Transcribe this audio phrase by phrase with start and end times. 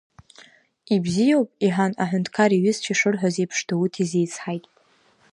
[0.95, 4.65] Ибзиоуп,— иҳәан, аҳәынҭқар иҩызцәа ишырҳәаз еиԥш, Дауҭ изицҳаит.